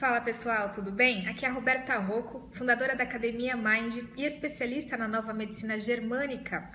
[0.00, 1.28] Fala pessoal, tudo bem?
[1.28, 6.70] Aqui é a Roberta Rocco, fundadora da Academia Mind e especialista na nova medicina germânica.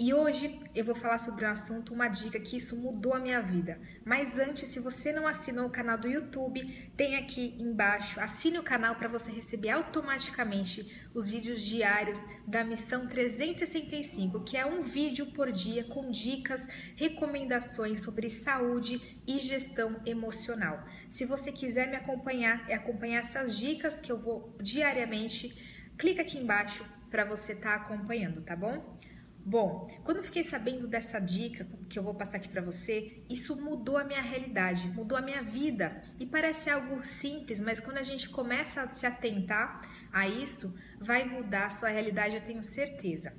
[0.00, 3.42] E hoje eu vou falar sobre um assunto, uma dica que isso mudou a minha
[3.42, 3.80] vida.
[4.04, 8.62] Mas antes, se você não assinou o canal do YouTube, tem aqui embaixo, assine o
[8.62, 15.32] canal para você receber automaticamente os vídeos diários da missão 365, que é um vídeo
[15.32, 20.80] por dia com dicas, recomendações sobre saúde e gestão emocional.
[21.10, 25.52] Se você quiser me acompanhar e acompanhar essas dicas que eu vou diariamente,
[25.98, 28.96] clica aqui embaixo para você estar tá acompanhando, tá bom?
[29.44, 33.60] Bom, quando eu fiquei sabendo dessa dica que eu vou passar aqui para você, isso
[33.62, 36.02] mudou a minha realidade, mudou a minha vida.
[36.20, 39.80] E parece algo simples, mas quando a gente começa a se atentar
[40.12, 43.32] a isso, vai mudar a sua realidade, eu tenho certeza.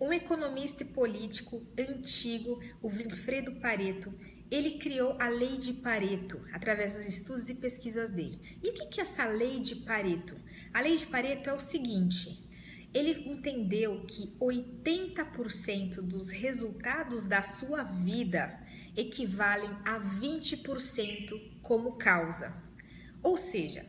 [0.00, 4.12] Um economista e político antigo, o Winfredo Pareto,
[4.50, 8.38] ele criou a lei de Pareto através dos estudos e pesquisas dele.
[8.62, 10.36] E o que é essa lei de Pareto?
[10.74, 12.42] A lei de Pareto é o seguinte:
[12.94, 18.58] ele entendeu que 80% dos resultados da sua vida
[18.96, 22.54] equivalem a 20% como causa.
[23.22, 23.86] Ou seja,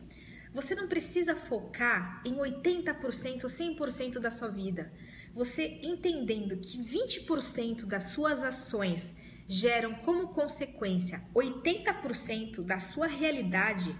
[0.52, 4.92] você não precisa focar em 80%, 100% da sua vida.
[5.34, 9.14] Você entendendo que 20% das suas ações
[9.48, 13.94] geram como consequência 80% da sua realidade,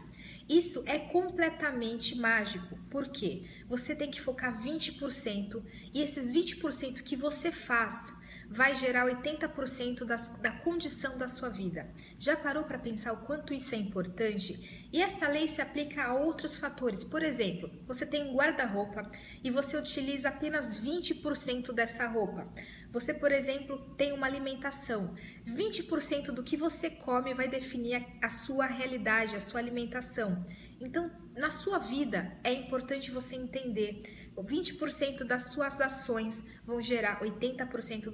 [0.49, 2.79] isso é completamente mágico.
[2.91, 3.45] Por quê?
[3.69, 8.13] Você tem que focar 20% e esses 20% que você faz
[8.49, 11.89] vai gerar 80% das, da condição da sua vida.
[12.19, 14.89] Já parou para pensar o quanto isso é importante?
[14.93, 17.05] E essa lei se aplica a outros fatores.
[17.05, 19.03] Por exemplo, você tem um guarda-roupa
[19.43, 22.47] e você utiliza apenas 20% dessa roupa.
[22.95, 25.17] Você, por exemplo, tem uma alimentação.
[25.45, 30.45] 20% do que você come vai definir a sua realidade, a sua alimentação.
[30.81, 38.05] Então, na sua vida, é importante você entender: 20% das suas ações vão gerar 80%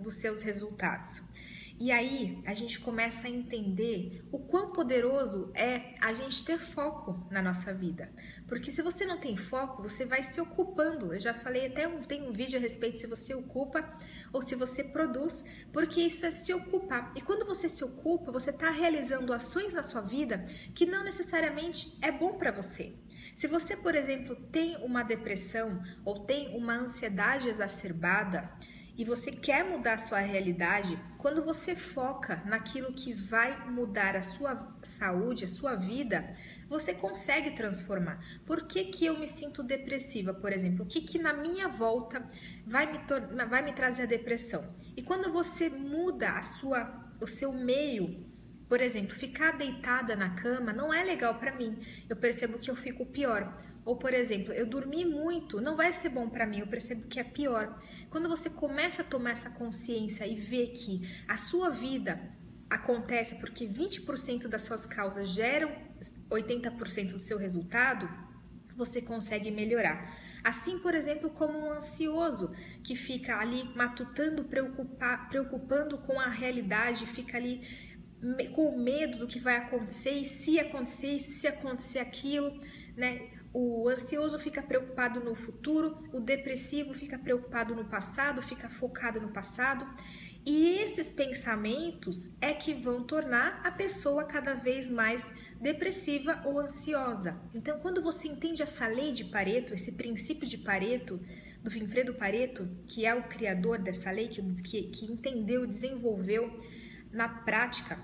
[0.00, 1.22] dos seus resultados.
[1.78, 7.26] E aí a gente começa a entender o quão poderoso é a gente ter foco
[7.30, 8.12] na nossa vida.
[8.46, 11.12] Porque se você não tem foco, você vai se ocupando.
[11.12, 13.92] Eu já falei até um, tem um vídeo a respeito se você ocupa
[14.32, 17.12] ou se você produz, porque isso é se ocupar.
[17.16, 21.98] E quando você se ocupa, você está realizando ações na sua vida que não necessariamente
[22.00, 22.94] é bom para você.
[23.34, 28.48] Se você, por exemplo, tem uma depressão ou tem uma ansiedade exacerbada,
[28.96, 34.22] e você quer mudar a sua realidade, quando você foca naquilo que vai mudar a
[34.22, 36.32] sua saúde, a sua vida,
[36.68, 38.24] você consegue transformar.
[38.46, 40.84] Por que, que eu me sinto depressiva, por exemplo?
[40.84, 42.24] O que, que na minha volta
[42.66, 43.00] vai me,
[43.48, 44.74] vai me trazer a depressão?
[44.96, 48.24] E quando você muda a sua, o seu meio,
[48.68, 51.78] por exemplo, ficar deitada na cama não é legal para mim.
[52.08, 53.60] Eu percebo que eu fico pior.
[53.84, 57.20] Ou, por exemplo, eu dormi muito, não vai ser bom para mim, eu percebo que
[57.20, 57.78] é pior.
[58.08, 62.18] Quando você começa a tomar essa consciência e vê que a sua vida
[62.70, 65.70] acontece porque 20% das suas causas geram
[66.30, 68.08] 80% do seu resultado,
[68.74, 70.24] você consegue melhorar.
[70.42, 77.06] Assim, por exemplo, como um ansioso que fica ali matutando, preocupar, preocupando com a realidade,
[77.06, 77.62] fica ali
[78.54, 82.58] com medo do que vai acontecer e se acontecer isso, se acontecer aquilo,
[82.96, 83.30] né?
[83.56, 89.28] O ansioso fica preocupado no futuro, o depressivo fica preocupado no passado, fica focado no
[89.28, 89.86] passado.
[90.44, 95.24] E esses pensamentos é que vão tornar a pessoa cada vez mais
[95.60, 97.40] depressiva ou ansiosa.
[97.54, 101.20] Então, quando você entende essa lei de Pareto, esse princípio de Pareto,
[101.62, 106.58] do Winfredo Pareto, que é o criador dessa lei, que, que, que entendeu, desenvolveu
[107.12, 107.98] na prática,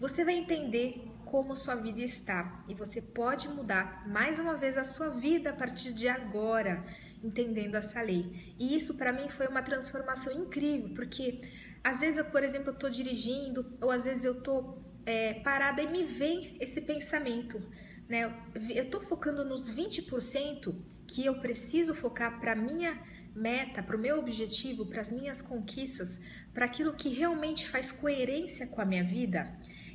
[0.00, 4.84] você vai entender como sua vida está e você pode mudar mais uma vez a
[4.84, 6.84] sua vida a partir de agora,
[7.24, 8.54] entendendo essa lei.
[8.56, 11.40] E isso para mim foi uma transformação incrível, porque
[11.82, 15.82] às vezes eu, por exemplo, eu estou dirigindo ou às vezes eu estou é, parada
[15.82, 17.60] e me vem esse pensamento.
[18.08, 18.32] Né?
[18.70, 20.72] Eu estou focando nos 20%
[21.04, 22.96] que eu preciso focar para minha
[23.34, 26.20] meta, para o meu objetivo, para as minhas conquistas,
[26.52, 29.52] para aquilo que realmente faz coerência com a minha vida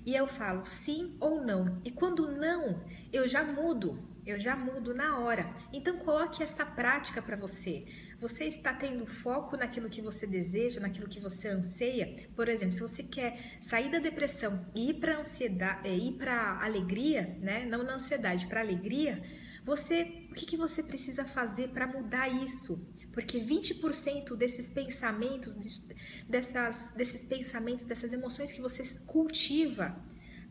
[0.10, 1.80] e eu falo sim ou não.
[1.86, 2.84] E quando não,
[3.14, 5.48] eu já mudo, eu já mudo na hora.
[5.72, 7.86] Então coloque essa prática para você.
[8.20, 12.28] Você está tendo foco naquilo que você deseja, naquilo que você anseia?
[12.36, 16.60] Por exemplo, se você quer sair da depressão e ir para ansiedade, é, ir para
[16.60, 17.64] alegria, né?
[17.66, 19.22] Não na ansiedade, para alegria,
[19.70, 22.72] você, o que, que você precisa fazer para mudar isso?
[23.14, 25.54] Porque 20% desses pensamentos,
[26.28, 29.88] dessas, desses pensamentos, dessas emoções que você cultiva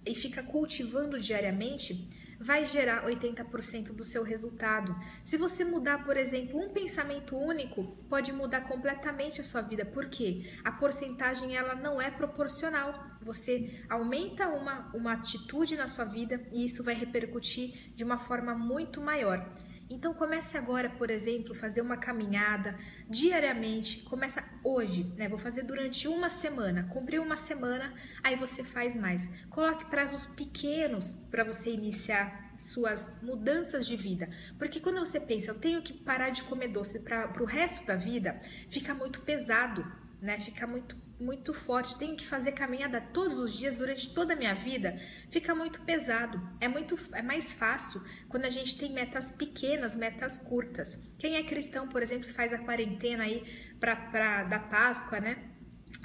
[0.06, 2.08] e fica cultivando diariamente,
[2.40, 4.96] vai gerar 80% do seu resultado.
[5.24, 9.84] Se você mudar, por exemplo, um pensamento único, pode mudar completamente a sua vida.
[9.84, 10.50] Por quê?
[10.64, 13.06] A porcentagem ela não é proporcional.
[13.20, 18.54] Você aumenta uma, uma atitude na sua vida e isso vai repercutir de uma forma
[18.54, 19.44] muito maior.
[19.90, 24.02] Então comece agora, por exemplo, fazer uma caminhada diariamente.
[24.02, 25.28] Começa hoje, né?
[25.28, 26.84] Vou fazer durante uma semana.
[26.92, 29.28] Cumpriu uma semana, aí você faz mais.
[29.48, 34.28] Coloque prazos pequenos para você iniciar suas mudanças de vida.
[34.58, 37.94] Porque quando você pensa, eu tenho que parar de comer doce para o resto da
[37.94, 38.38] vida,
[38.68, 39.86] fica muito pesado,
[40.20, 40.38] né?
[40.40, 44.54] Fica muito muito forte, tenho que fazer caminhada todos os dias durante toda a minha
[44.54, 45.00] vida,
[45.30, 46.40] fica muito pesado.
[46.60, 50.98] É muito é mais fácil quando a gente tem metas pequenas, metas curtas.
[51.18, 53.42] Quem é cristão, por exemplo, faz a quarentena aí
[53.80, 55.38] para da Páscoa, né?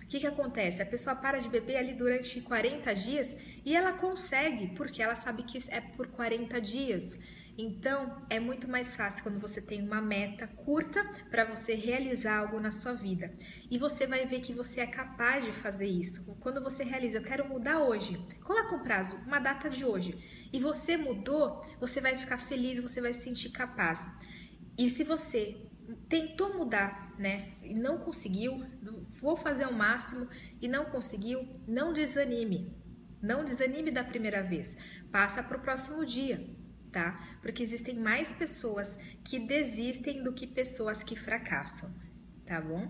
[0.03, 0.81] O que, que acontece?
[0.81, 5.43] A pessoa para de beber ali durante 40 dias e ela consegue, porque ela sabe
[5.43, 7.19] que é por 40 dias.
[7.57, 12.59] Então, é muito mais fácil quando você tem uma meta curta para você realizar algo
[12.59, 13.31] na sua vida.
[13.69, 16.35] E você vai ver que você é capaz de fazer isso.
[16.39, 18.17] Quando você realiza, eu quero mudar hoje.
[18.43, 20.49] Coloca um prazo, uma data de hoje.
[20.51, 24.09] E você mudou, você vai ficar feliz, você vai se sentir capaz.
[24.75, 25.55] E se você
[26.09, 28.65] tentou mudar, né, e não conseguiu,
[29.21, 30.27] vou fazer o máximo
[30.59, 32.75] e não conseguiu, não desanime.
[33.21, 34.75] Não desanime da primeira vez.
[35.11, 36.52] Passa para o próximo dia
[36.93, 37.19] tá?
[37.41, 41.91] Porque existem mais pessoas que desistem do que pessoas que fracassam,
[42.45, 42.87] tá bom?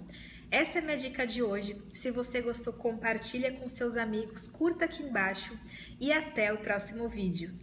[0.51, 1.81] Essa é minha dica de hoje.
[1.95, 5.57] Se você gostou, compartilha com seus amigos, curta aqui embaixo
[5.99, 7.57] e até o próximo vídeo.